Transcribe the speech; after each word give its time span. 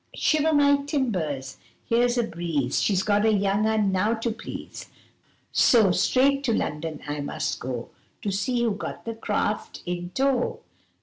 'Shiver 0.15 0.51
my 0.51 0.77
timbers! 0.77 1.57
here's 1.85 2.17
a 2.17 2.23
breeze 2.23 2.81
She's 2.81 3.03
got 3.03 3.23
a 3.23 3.31
young 3.31 3.67
'un 3.67 3.91
now 3.91 4.15
to 4.15 4.31
please 4.31 4.87
So 5.51 5.91
straight 5.91 6.43
to 6.45 6.53
London 6.53 7.01
I 7.07 7.19
must 7.19 7.59
go, 7.59 7.89
To 8.23 8.31
see 8.31 8.63
who's 8.63 8.79
got 8.79 9.05
the 9.05 9.13
craft 9.13 9.83
in 9.85 10.09
tow. 10.15 10.61